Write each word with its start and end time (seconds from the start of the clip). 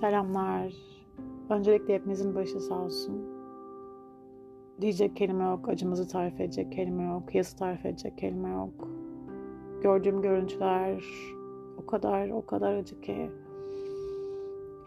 Selamlar. 0.00 0.74
Öncelikle 1.50 1.94
hepinizin 1.94 2.34
başı 2.34 2.60
sağ 2.60 2.78
olsun. 2.78 3.26
Diyecek 4.80 5.16
kelime 5.16 5.44
yok, 5.44 5.68
acımızı 5.68 6.08
tarif 6.08 6.40
edecek 6.40 6.72
kelime 6.72 7.04
yok, 7.04 7.34
yası 7.34 7.56
tarif 7.56 7.86
edecek 7.86 8.18
kelime 8.18 8.50
yok. 8.50 8.88
Gördüğüm 9.82 10.22
görüntüler 10.22 11.04
o 11.82 11.86
kadar 11.86 12.30
o 12.30 12.46
kadar 12.46 12.74
acı 12.74 13.00
ki 13.00 13.30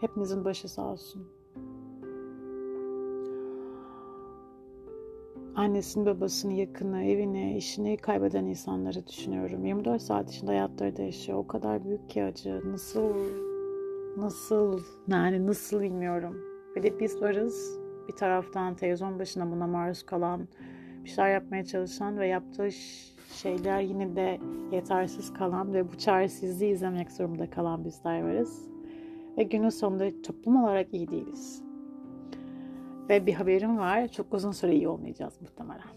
hepimizin 0.00 0.44
başı 0.44 0.68
sağ 0.68 0.92
olsun. 0.92 1.22
Annesini, 5.56 6.06
babasını, 6.06 6.52
yakını, 6.52 7.04
evini, 7.04 7.56
işini 7.56 7.96
kaybeden 7.96 8.44
insanları 8.44 9.06
düşünüyorum. 9.06 9.64
24 9.64 10.02
saat 10.02 10.30
içinde 10.30 10.50
hayatları 10.50 10.96
değişiyor. 10.96 11.38
O 11.38 11.46
kadar 11.46 11.84
büyük 11.84 12.10
ki 12.10 12.24
acı. 12.24 12.60
Nasıl 12.72 13.14
Nasıl 14.16 14.80
yani 15.08 15.46
nasıl 15.46 15.80
bilmiyorum. 15.80 16.36
Ve 16.76 16.82
de 16.82 17.00
biz 17.00 17.22
varız 17.22 17.78
bir 18.08 18.16
taraftan 18.16 18.74
televizyon 18.74 19.18
başına 19.18 19.50
buna 19.50 19.66
maruz 19.66 20.02
kalan, 20.02 20.48
bir 21.04 21.10
şeyler 21.10 21.30
yapmaya 21.30 21.64
çalışan 21.64 22.18
ve 22.18 22.26
yaptığı 22.26 22.68
şeyler 23.32 23.80
yine 23.80 24.16
de 24.16 24.40
yetersiz 24.72 25.32
kalan 25.32 25.74
ve 25.74 25.92
bu 25.92 25.98
çaresizliği 25.98 26.72
izlemek 26.72 27.12
zorunda 27.12 27.50
kalan 27.50 27.84
bizler 27.84 28.22
varız. 28.22 28.68
Ve 29.38 29.42
günün 29.42 29.68
sonunda 29.68 30.22
toplum 30.22 30.64
olarak 30.64 30.94
iyi 30.94 31.10
değiliz. 31.10 31.62
Ve 33.08 33.26
bir 33.26 33.34
haberim 33.34 33.78
var, 33.78 34.08
çok 34.08 34.34
uzun 34.34 34.52
süre 34.52 34.74
iyi 34.74 34.88
olmayacağız 34.88 35.40
muhtemelen. 35.40 35.90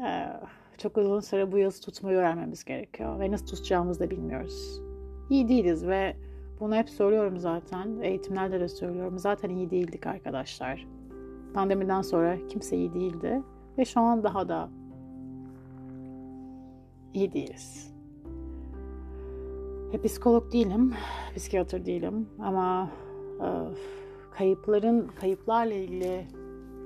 Ee, 0.00 0.40
çok 0.78 0.96
uzun 0.96 1.20
süre 1.20 1.52
bu 1.52 1.58
yazı 1.58 1.82
tutmayı 1.82 2.16
öğrenmemiz 2.16 2.64
gerekiyor. 2.64 3.20
Ve 3.20 3.30
nasıl 3.30 3.46
tutacağımızı 3.46 4.00
da 4.00 4.10
bilmiyoruz. 4.10 4.80
İyi 5.30 5.48
değiliz 5.48 5.86
ve 5.86 6.16
bunu 6.60 6.74
hep 6.74 6.90
söylüyorum 6.90 7.38
zaten. 7.38 8.00
Eğitimlerde 8.02 8.60
de 8.60 8.68
söylüyorum. 8.68 9.18
Zaten 9.18 9.50
iyi 9.50 9.70
değildik 9.70 10.06
arkadaşlar. 10.06 10.86
Pandemiden 11.54 12.02
sonra 12.02 12.46
kimse 12.48 12.76
iyi 12.76 12.94
değildi. 12.94 13.42
Ve 13.78 13.84
şu 13.84 14.00
an 14.00 14.24
daha 14.24 14.48
da 14.48 14.68
iyi 17.14 17.32
değiliz. 17.32 17.94
Hep 19.92 20.04
psikolog 20.04 20.52
değilim, 20.52 20.94
psikiyatr 21.36 21.86
değilim 21.86 22.28
ama 22.38 22.90
e, 23.40 23.48
kayıpların, 24.30 25.10
kayıplarla 25.20 25.74
ilgili 25.74 26.26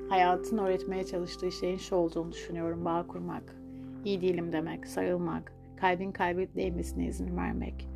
hayatın 0.08 0.58
öğretmeye 0.58 1.04
çalıştığı 1.04 1.52
şeyin 1.52 1.76
şu 1.76 1.96
olduğunu 1.96 2.32
düşünüyorum. 2.32 2.84
Bağ 2.84 3.06
kurmak, 3.06 3.56
iyi 4.04 4.20
değilim 4.20 4.52
demek, 4.52 4.86
sarılmak, 4.86 5.52
kalbin 5.76 6.12
kalbi 6.12 6.48
değmesine 6.54 7.06
izin 7.06 7.36
vermek, 7.36 7.88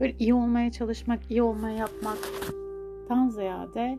böyle 0.00 0.14
iyi 0.18 0.34
olmaya 0.34 0.72
çalışmak, 0.72 1.30
iyi 1.30 1.42
olmaya 1.42 1.76
yapmaktan 1.76 3.28
ziyade 3.28 3.98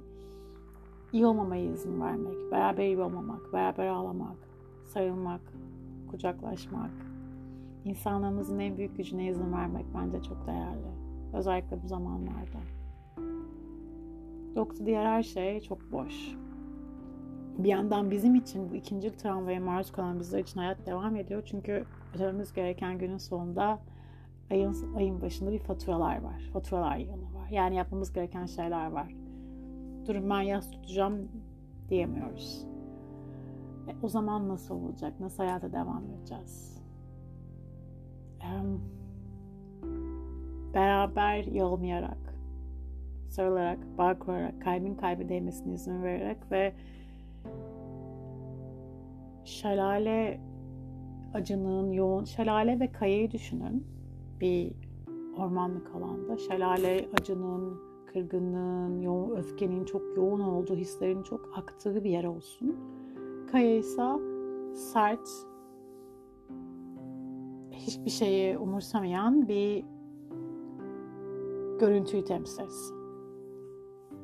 iyi 1.14 1.26
olmamaya 1.26 1.72
izin 1.72 2.02
vermek, 2.02 2.52
beraber 2.52 2.84
iyi 2.84 3.00
olmamak, 3.00 3.54
beraber 3.54 3.88
ağlamak, 3.88 4.36
sarılmak, 4.86 5.42
kucaklaşmak, 6.12 6.92
insanlığımızın 7.86 8.60
en 8.60 8.78
büyük 8.78 8.98
gücüne 8.98 9.28
izin 9.28 9.54
vermek 9.54 9.86
bence 9.96 10.24
çok 10.24 10.48
değerli. 10.48 10.88
Özellikle 11.34 11.84
bu 11.84 11.88
zamanlarda. 11.88 12.60
Yoksa 14.56 14.86
diğer 14.86 15.06
her 15.06 15.24
şey 15.24 15.62
çok 15.62 15.92
boş. 15.92 16.36
Bir 17.58 17.70
yandan 17.70 18.12
bizim 18.12 18.36
için 18.36 18.70
bu 18.72 18.76
ikinci 18.76 19.18
travmaya 19.18 19.60
maruz 19.60 19.92
kalan 19.92 20.20
bizler 20.20 20.40
için 20.40 20.60
hayat 20.60 20.86
devam 20.86 21.16
ediyor. 21.16 21.44
Çünkü 21.46 21.84
ödememiz 22.16 22.54
gereken 22.54 22.98
günün 22.98 23.18
sonunda 23.18 23.80
ayın, 24.52 24.96
ayın 24.96 25.22
başında 25.22 25.52
bir 25.52 25.60
faturalar 25.60 26.22
var. 26.22 26.50
Faturalar 26.54 26.98
yığını 26.98 27.34
var. 27.34 27.50
Yani 27.52 27.76
yapmamız 27.76 28.14
gereken 28.14 28.46
şeyler 28.46 28.92
var. 28.92 29.16
Durun 30.08 30.30
ben 30.30 30.42
yaz 30.42 30.72
tutacağım 30.72 31.32
diyemiyoruz. 31.90 32.66
E, 33.88 33.96
o 34.04 34.08
zaman 34.08 34.50
nasıl 34.50 34.76
olacak? 34.76 35.20
Nasıl 35.20 35.44
hayata 35.44 35.72
devam 35.72 36.04
edeceğiz? 36.12 36.84
E, 38.42 38.50
beraber 40.74 41.44
yolmayarak, 41.44 42.36
sarılarak, 43.30 43.80
bağ 43.98 44.20
kurarak, 44.20 44.62
kalbin 44.62 44.96
kalbi 44.96 45.30
değmesine 45.30 45.74
izin 45.74 46.04
vererek 46.04 46.52
ve 46.52 46.74
şelale 49.44 50.40
acının 51.34 51.92
yoğun, 51.92 52.24
şelale 52.24 52.80
ve 52.80 52.92
kayayı 52.92 53.32
düşünün 53.32 53.99
bir 54.40 54.72
ormanlık 55.38 55.96
alanda 55.96 56.38
şelale 56.38 57.10
acının, 57.20 57.80
kırgınlığın, 58.06 59.02
yoğun, 59.02 59.36
öfkenin 59.36 59.86
çok 59.86 60.02
yoğun 60.18 60.40
olduğu, 60.40 60.76
hislerin 60.76 61.24
çok 61.24 61.58
aktığı 61.58 62.04
bir 62.04 62.10
yer 62.10 62.24
olsun. 62.24 62.76
Kaya 63.52 63.78
ise 63.78 64.04
sert, 64.74 65.30
hiçbir 67.72 68.10
şeyi 68.10 68.58
umursamayan 68.58 69.48
bir 69.48 69.86
görüntüyü 71.80 72.26
temsil 72.26 72.64
etsin. 72.64 73.00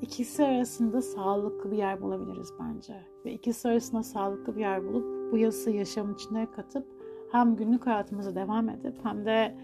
İkisi 0.01 0.45
arasında 0.45 1.01
sağlıklı 1.01 1.71
bir 1.71 1.77
yer 1.77 2.01
bulabiliriz 2.01 2.53
bence. 2.59 3.01
Ve 3.25 3.33
ikisi 3.33 3.67
arasında 3.67 4.03
sağlıklı 4.03 4.55
bir 4.55 4.59
yer 4.59 4.87
bulup 4.87 5.31
bu 5.31 5.37
yası 5.37 5.71
yaşamın 5.71 6.13
içine 6.13 6.51
katıp 6.51 6.85
hem 7.31 7.55
günlük 7.55 7.87
hayatımıza 7.87 8.35
devam 8.35 8.69
edip 8.69 8.95
hem 9.03 9.25
de 9.25 9.55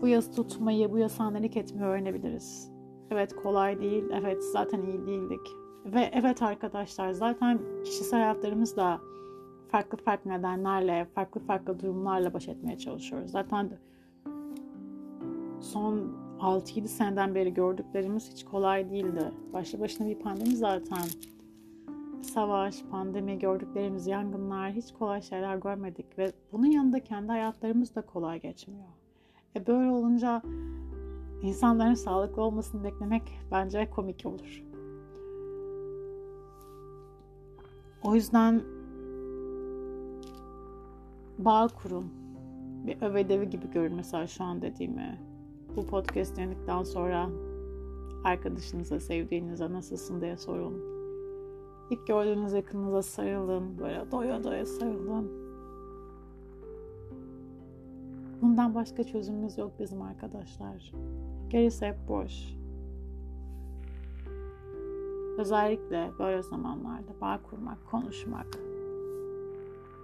bu 0.00 0.08
yaz 0.08 0.36
tutmayı, 0.36 0.92
bu 0.92 0.98
yaz 0.98 1.20
annelik 1.20 1.56
etmeyi 1.56 1.84
öğrenebiliriz. 1.84 2.72
Evet 3.10 3.36
kolay 3.36 3.80
değil, 3.80 4.04
evet 4.12 4.44
zaten 4.44 4.82
iyi 4.82 5.06
değildik. 5.06 5.46
Ve 5.84 6.10
evet 6.12 6.42
arkadaşlar 6.42 7.12
zaten 7.12 7.60
kişisel 7.84 8.20
hayatlarımız 8.20 8.76
da 8.76 9.00
farklı 9.68 9.98
farklı 9.98 10.30
nedenlerle, 10.30 11.06
farklı 11.14 11.40
farklı 11.40 11.80
durumlarla 11.80 12.34
baş 12.34 12.48
etmeye 12.48 12.78
çalışıyoruz. 12.78 13.30
Zaten 13.30 13.78
son 15.60 16.22
6-7 16.40 16.86
seneden 16.88 17.34
beri 17.34 17.54
gördüklerimiz 17.54 18.30
hiç 18.32 18.44
kolay 18.44 18.90
değildi. 18.90 19.32
Başlı 19.52 19.80
başına 19.80 20.06
bir 20.06 20.18
pandemi 20.18 20.56
zaten. 20.56 21.04
Savaş, 22.22 22.82
pandemi, 22.90 23.38
gördüklerimiz, 23.38 24.06
yangınlar 24.06 24.72
hiç 24.72 24.92
kolay 24.92 25.22
şeyler 25.22 25.56
görmedik 25.56 26.18
ve 26.18 26.32
bunun 26.52 26.66
yanında 26.66 27.00
kendi 27.00 27.28
hayatlarımız 27.28 27.94
da 27.94 28.02
kolay 28.02 28.40
geçmiyor. 28.40 28.88
E 29.56 29.66
böyle 29.66 29.90
olunca 29.90 30.42
insanların 31.42 31.94
sağlıklı 31.94 32.42
olmasını 32.42 32.84
beklemek 32.84 33.22
bence 33.50 33.90
komik 33.90 34.26
olur. 34.26 34.62
O 38.02 38.14
yüzden 38.14 38.62
bağ 41.38 41.68
kurun. 41.82 42.04
Bir 42.86 43.02
övedevi 43.02 43.50
gibi 43.50 43.70
görün 43.70 43.94
mesela 43.94 44.26
şu 44.26 44.44
an 44.44 44.62
dediğimi. 44.62 45.18
Bu 45.76 45.86
podcast 45.86 46.36
dinledikten 46.36 46.82
sonra 46.82 47.30
arkadaşınıza, 48.24 49.00
sevdiğinize 49.00 49.72
nasılsın 49.72 50.20
diye 50.20 50.36
sorun. 50.36 50.74
İlk 51.90 52.06
gördüğünüz 52.06 52.52
yakınınıza 52.52 53.02
sarılın. 53.02 53.78
Böyle 53.78 54.10
doya 54.10 54.44
doya 54.44 54.66
sarılın. 54.66 55.41
Bundan 58.42 58.74
başka 58.74 59.04
çözümümüz 59.04 59.58
yok 59.58 59.72
bizim 59.78 60.02
arkadaşlar. 60.02 60.92
Gerisi 61.48 61.86
hep 61.86 61.96
boş. 62.08 62.56
Özellikle 65.38 66.10
böyle 66.18 66.42
zamanlarda 66.42 67.20
bağ 67.20 67.40
kurmak, 67.42 67.78
konuşmak 67.90 68.46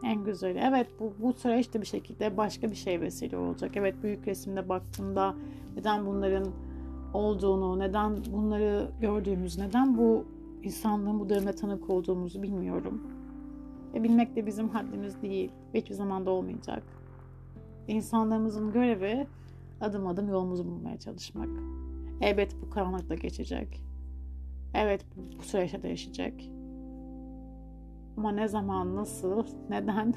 en 0.03 0.25
güzeli. 0.25 0.59
Evet 0.59 0.87
bu, 1.01 1.13
bu 1.19 1.33
süreç 1.33 1.75
de 1.75 1.81
bir 1.81 1.87
şekilde 1.87 2.37
başka 2.37 2.71
bir 2.71 2.77
şey 2.77 3.01
vesile 3.01 3.37
olacak. 3.37 3.77
Evet 3.77 4.03
büyük 4.03 4.29
resimde 4.29 4.69
baktığımda 4.69 5.35
neden 5.77 6.07
bunların 6.07 6.47
olduğunu, 7.15 7.79
neden 7.79 8.17
bunları 8.33 8.91
gördüğümüz, 9.01 9.59
neden 9.59 9.99
bu 9.99 10.25
insanlığın 10.63 11.21
bu 11.21 11.29
dönemde 11.29 11.53
tanık 11.53 11.91
olduğumuzu 11.91 12.43
bilmiyorum. 12.43 13.03
Ve 13.95 14.03
bilmek 14.03 14.37
de 14.37 14.47
bizim 14.47 14.69
haddimiz 14.69 15.23
değil. 15.23 15.51
Hiçbir 15.75 15.95
zaman 15.95 16.27
da 16.27 16.31
olmayacak. 16.31 16.98
İnsanlarımızın 17.89 18.73
görevi 18.73 19.27
adım 19.81 20.07
adım 20.07 20.29
yolumuzu 20.29 20.67
bulmaya 20.67 20.99
çalışmak. 20.99 21.49
Evet 22.21 22.57
bu 22.63 22.71
karanlıkta 22.71 23.15
geçecek. 23.15 23.85
Evet 24.75 25.07
bu, 25.17 25.39
bu 25.39 25.43
süreçte 25.43 25.83
değişecek. 25.83 26.53
Ama 28.17 28.31
ne 28.31 28.49
zaman, 28.49 28.97
nasıl, 28.97 29.47
neden 29.71 30.15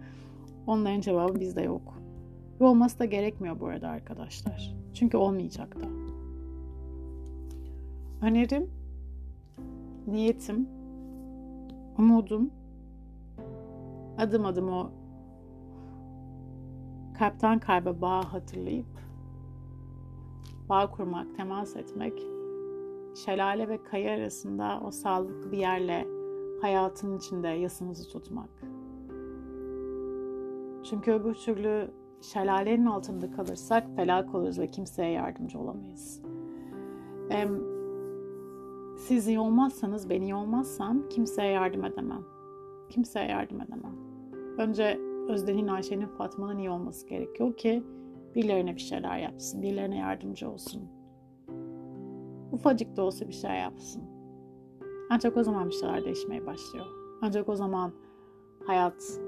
onların 0.66 1.00
cevabı 1.00 1.40
bizde 1.40 1.62
yok. 1.62 1.94
Ve 2.60 2.64
olması 2.64 2.98
da 2.98 3.04
gerekmiyor 3.04 3.60
bu 3.60 3.66
arada 3.66 3.88
arkadaşlar. 3.88 4.74
Çünkü 4.94 5.16
olmayacak 5.16 5.76
da. 5.80 5.86
Önerim, 8.26 8.70
niyetim, 10.06 10.68
umudum 11.98 12.50
adım 14.18 14.44
adım 14.44 14.68
o 14.68 14.90
kalpten 17.18 17.58
kalbe 17.58 18.00
bağ 18.00 18.32
hatırlayıp 18.32 18.86
bağ 20.68 20.90
kurmak, 20.90 21.36
temas 21.36 21.76
etmek 21.76 22.22
şelale 23.24 23.68
ve 23.68 23.84
kaya 23.84 24.14
arasında 24.16 24.80
o 24.86 24.90
sağlıklı 24.90 25.52
bir 25.52 25.58
yerle 25.58 26.06
hayatın 26.60 27.16
içinde 27.16 27.48
yasımızı 27.48 28.08
tutmak. 28.08 28.50
Çünkü 30.84 31.12
öbür 31.12 31.34
türlü 31.34 31.90
şelalenin 32.20 32.86
altında 32.86 33.30
kalırsak 33.30 33.84
felak 33.96 34.34
oluruz 34.34 34.58
ve 34.58 34.70
kimseye 34.70 35.10
yardımcı 35.10 35.58
olamayız. 35.58 36.22
Siz 38.96 39.28
iyi 39.28 39.38
olmazsanız, 39.38 40.10
ben 40.10 40.22
iyi 40.22 40.34
olmazsam 40.34 41.08
kimseye 41.08 41.52
yardım 41.52 41.84
edemem. 41.84 42.22
Kimseye 42.88 43.28
yardım 43.28 43.60
edemem. 43.60 43.94
Önce 44.58 45.13
Özden'in, 45.28 45.68
Ayşe'nin, 45.68 46.06
Fatma'nın 46.06 46.58
iyi 46.58 46.70
olması 46.70 47.06
gerekiyor 47.06 47.56
ki 47.56 47.82
birilerine 48.34 48.74
bir 48.74 48.80
şeyler 48.80 49.18
yapsın, 49.18 49.62
birilerine 49.62 49.96
yardımcı 49.96 50.50
olsun. 50.50 50.82
Ufacık 52.52 52.96
da 52.96 53.02
olsa 53.02 53.28
bir 53.28 53.32
şey 53.32 53.50
yapsın. 53.50 54.02
Ancak 55.10 55.36
o 55.36 55.42
zaman 55.42 55.68
bir 55.68 55.74
şeyler 55.74 56.04
değişmeye 56.04 56.46
başlıyor. 56.46 56.86
Ancak 57.22 57.48
o 57.48 57.56
zaman 57.56 57.92
hayat 58.66 59.20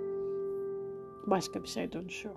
başka 1.26 1.62
bir 1.62 1.68
şey 1.68 1.92
dönüşüyor 1.92 2.34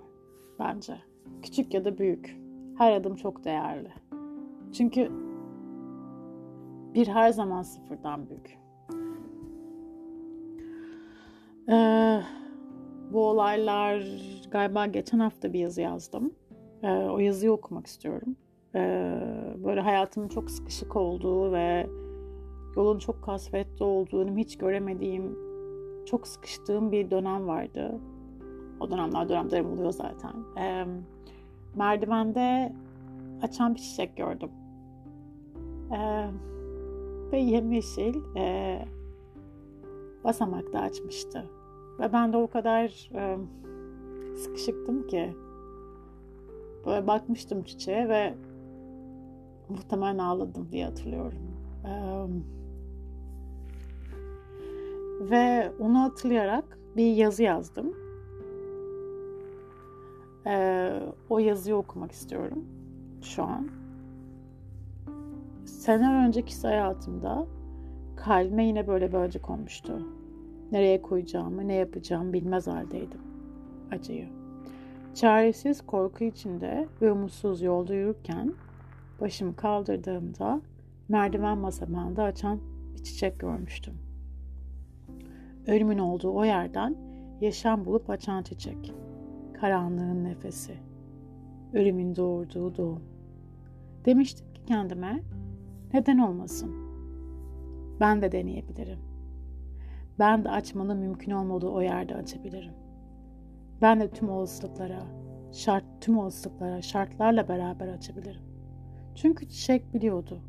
bence. 0.58 0.98
Küçük 1.42 1.74
ya 1.74 1.84
da 1.84 1.98
büyük. 1.98 2.40
Her 2.78 2.92
adım 2.92 3.16
çok 3.16 3.44
değerli. 3.44 3.92
Çünkü 4.72 5.10
bir 6.94 7.06
her 7.06 7.30
zaman 7.30 7.62
sıfırdan 7.62 8.28
büyük. 8.28 8.58
Ee, 11.68 12.22
bu 13.12 13.28
olaylar 13.28 14.04
galiba 14.50 14.86
geçen 14.86 15.18
hafta 15.18 15.52
bir 15.52 15.58
yazı 15.58 15.80
yazdım. 15.80 16.34
Ee, 16.82 16.88
o 16.88 17.18
yazıyı 17.18 17.52
okumak 17.52 17.86
istiyorum. 17.86 18.36
Ee, 18.74 19.14
böyle 19.64 19.80
hayatımın 19.80 20.28
çok 20.28 20.50
sıkışık 20.50 20.96
olduğu 20.96 21.52
ve 21.52 21.86
yolun 22.76 22.98
çok 22.98 23.22
kasvetli 23.22 23.84
olduğunu 23.84 24.36
hiç 24.36 24.58
göremediğim, 24.58 25.38
çok 26.06 26.28
sıkıştığım 26.28 26.92
bir 26.92 27.10
dönem 27.10 27.48
vardı. 27.48 28.00
O 28.80 28.90
dönemler 28.90 29.28
dönemlerim 29.28 29.72
oluyor 29.72 29.92
zaten. 29.92 30.34
Ee, 30.58 30.84
merdivende 31.74 32.72
açan 33.42 33.74
bir 33.74 33.80
çiçek 33.80 34.16
gördüm. 34.16 34.50
Ee, 35.92 36.26
ve 37.32 37.38
yemyeşil 37.38 38.36
e, 38.36 38.78
basamakta 40.24 40.80
açmıştı. 40.80 41.50
Ve 42.00 42.12
ben 42.12 42.32
de 42.32 42.36
o 42.36 42.46
kadar 42.46 43.10
e, 43.14 43.38
sıkışıktım 44.36 45.06
ki 45.06 45.34
böyle 46.86 47.06
bakmıştım 47.06 47.62
çiçeğe 47.62 48.08
ve 48.08 48.34
muhtemelen 49.68 50.18
ağladım 50.18 50.68
diye 50.72 50.84
hatırlıyorum. 50.84 51.42
E, 51.84 51.92
ve 55.30 55.72
onu 55.80 55.98
hatırlayarak 55.98 56.78
bir 56.96 57.14
yazı 57.14 57.42
yazdım. 57.42 57.94
E, 60.46 60.90
o 61.30 61.38
yazıyı 61.38 61.76
okumak 61.76 62.12
istiyorum 62.12 62.64
şu 63.22 63.42
an. 63.42 63.68
Seneler 65.64 66.26
önceki 66.26 66.62
hayatımda 66.62 67.46
kalbime 68.16 68.66
yine 68.66 68.86
böyle 68.86 69.08
bir 69.12 69.18
acı 69.18 69.42
konmuştu. 69.42 70.02
Nereye 70.72 71.02
koyacağımı, 71.02 71.68
ne 71.68 71.74
yapacağımı 71.74 72.32
bilmez 72.32 72.66
haldeydim. 72.66 73.20
Acıyı. 73.92 74.28
Çaresiz 75.14 75.86
korku 75.86 76.24
içinde 76.24 76.88
ve 77.02 77.12
umutsuz 77.12 77.62
yolda 77.62 77.94
yürürken 77.94 78.54
başımı 79.20 79.56
kaldırdığımda 79.56 80.60
merdiven 81.08 81.62
basamağında 81.62 82.22
açan 82.22 82.60
bir 82.94 83.04
çiçek 83.04 83.40
görmüştüm. 83.40 83.94
Ölümün 85.66 85.98
olduğu 85.98 86.30
o 86.30 86.44
yerden 86.44 86.96
yaşam 87.40 87.84
bulup 87.84 88.10
açan 88.10 88.42
çiçek. 88.42 88.94
Karanlığın 89.60 90.24
nefesi. 90.24 90.74
Ölümün 91.72 92.16
doğurduğu 92.16 92.76
doğum. 92.76 93.02
Demiştim 94.04 94.46
ki 94.54 94.64
kendime 94.66 95.22
neden 95.94 96.18
olmasın? 96.18 96.74
Ben 98.00 98.22
de 98.22 98.32
deneyebilirim. 98.32 99.09
Ben 100.20 100.44
de 100.44 100.50
açmanın 100.50 100.98
mümkün 100.98 101.32
olmadığı 101.32 101.68
o 101.68 101.82
yerde 101.82 102.14
açabilirim. 102.14 102.72
Ben 103.82 104.00
de 104.00 104.10
tüm 104.10 104.30
olasılıklara, 104.30 105.02
şart 105.52 105.84
tüm 106.00 106.18
olasılıklara 106.18 106.82
şartlarla 106.82 107.48
beraber 107.48 107.88
açabilirim. 107.88 108.42
Çünkü 109.14 109.48
çiçek 109.48 109.94
biliyordu. 109.94 110.40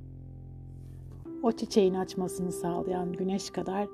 O 1.44 1.52
çiçeğin 1.52 1.94
açmasını 1.94 2.52
sağlayan 2.52 3.14
güneş 3.14 3.50
kadar 3.50 3.88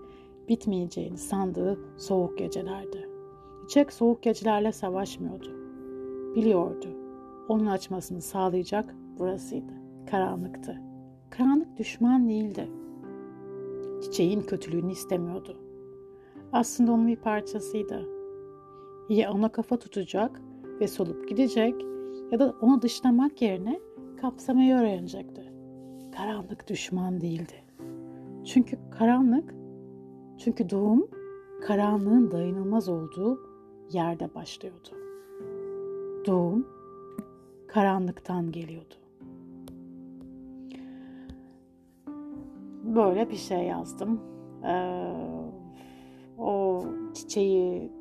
bitmeyeceğini 0.49 1.17
sandığı 1.17 1.79
soğuk 1.97 2.37
gecelerdi. 2.37 3.09
Çiçek 3.67 3.93
soğuk 3.93 4.23
gecelerle 4.23 4.71
savaşmıyordu. 4.71 5.51
Biliyordu. 6.35 6.87
Onun 7.49 7.65
açmasını 7.65 8.21
sağlayacak 8.21 8.95
burasıydı. 9.19 9.73
Karanlıktı. 10.11 10.81
Karanlık 11.29 11.77
düşman 11.77 12.29
değildi. 12.29 12.69
Çiçeğin 14.03 14.41
kötülüğünü 14.41 14.91
istemiyordu. 14.91 15.66
Aslında 16.53 16.91
onun 16.91 17.07
bir 17.07 17.15
parçasıydı. 17.15 18.05
Ya 19.09 19.31
ona 19.31 19.49
kafa 19.49 19.79
tutacak 19.79 20.41
ve 20.79 20.87
solup 20.87 21.29
gidecek 21.29 21.75
ya 22.31 22.39
da 22.39 22.55
onu 22.61 22.81
dışlamak 22.81 23.41
yerine 23.41 23.79
kapsamayı 24.21 24.75
öğrenecekti. 24.75 25.53
Karanlık 26.17 26.69
düşman 26.69 27.21
değildi. 27.21 27.63
Çünkü 28.45 28.77
karanlık, 28.91 29.55
çünkü 30.37 30.69
doğum 30.69 31.07
karanlığın 31.61 32.31
dayanılmaz 32.31 32.89
olduğu 32.89 33.39
yerde 33.91 34.35
başlıyordu. 34.35 34.89
Doğum 36.25 36.67
karanlıktan 37.67 38.51
geliyordu. 38.51 38.95
böyle 42.95 43.29
bir 43.29 43.35
şey 43.35 43.63
yazdım. 43.63 44.21
Ee, 44.63 45.13
o 46.37 46.83
çiçeği 47.13 47.91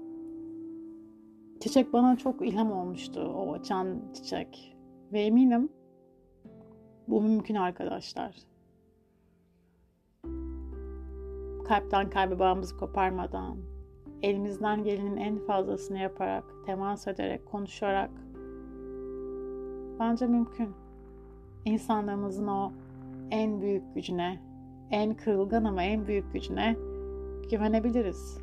çiçek 1.61 1.93
bana 1.93 2.17
çok 2.17 2.47
ilham 2.47 2.73
olmuştu. 2.73 3.21
O 3.21 3.53
açan 3.53 3.99
çiçek. 4.15 4.77
Ve 5.13 5.21
eminim 5.21 5.69
bu 7.09 7.23
mümkün 7.23 7.55
arkadaşlar. 7.55 8.37
Kalpten 11.65 12.11
kalbe 12.11 12.39
bağımızı 12.39 12.77
koparmadan, 12.77 13.57
elimizden 14.23 14.85
gelenin 14.85 15.17
en 15.17 15.39
fazlasını 15.39 15.99
yaparak, 15.99 16.45
temas 16.67 17.09
ederek, 17.09 17.47
konuşarak 17.47 18.11
bence 20.01 20.27
mümkün. 20.27 20.71
İnsanlarımızın 21.65 22.47
o 22.47 22.73
en 23.31 23.61
büyük 23.61 23.95
gücüne, 23.95 24.41
en 24.91 25.15
kırılgan 25.15 25.65
ama 25.65 25.83
en 25.83 26.07
büyük 26.07 26.33
gücüne 26.33 26.77
güvenebiliriz. 27.51 28.39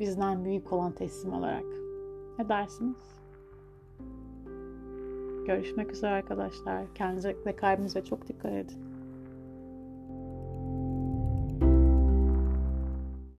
Bizden 0.00 0.44
büyük 0.44 0.72
olan 0.72 0.92
teslim 0.92 1.32
olarak. 1.32 1.64
Ne 2.38 2.48
dersiniz? 2.48 2.96
Görüşmek 5.46 5.92
üzere 5.92 6.10
arkadaşlar. 6.10 6.94
Kendinize 6.94 7.36
ve 7.46 7.56
kalbinize 7.56 8.04
çok 8.04 8.28
dikkat 8.28 8.52
edin. 8.52 8.93